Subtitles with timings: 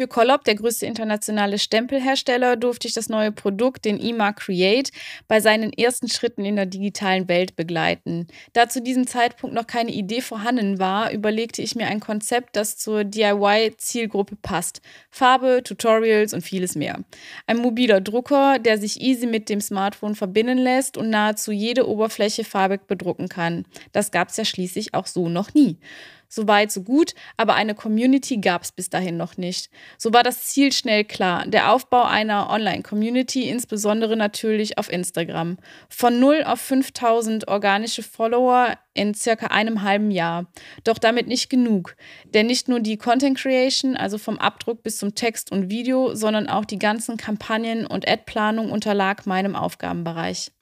[0.00, 4.92] Für Collab, der größte internationale Stempelhersteller, durfte ich das neue Produkt, den IMA Create,
[5.28, 8.26] bei seinen ersten Schritten in der digitalen Welt begleiten.
[8.54, 12.78] Da zu diesem Zeitpunkt noch keine Idee vorhanden war, überlegte ich mir ein Konzept, das
[12.78, 14.80] zur DIY-Zielgruppe passt.
[15.10, 17.00] Farbe, Tutorials und vieles mehr.
[17.46, 22.44] Ein mobiler Drucker, der sich easy mit dem Smartphone verbinden lässt und nahezu jede Oberfläche
[22.44, 23.66] farbig bedrucken kann.
[23.92, 25.76] Das gab es ja schließlich auch so noch nie.
[26.32, 29.68] So weit, so gut, aber eine Community gab es bis dahin noch nicht.
[29.98, 31.44] So war das Ziel schnell klar.
[31.44, 35.56] Der Aufbau einer Online-Community, insbesondere natürlich auf Instagram.
[35.88, 40.46] Von 0 auf 5000 organische Follower in circa einem halben Jahr.
[40.84, 41.96] Doch damit nicht genug.
[42.32, 46.48] Denn nicht nur die Content Creation, also vom Abdruck bis zum Text und Video, sondern
[46.48, 50.52] auch die ganzen Kampagnen und Ad-Planung unterlag meinem Aufgabenbereich.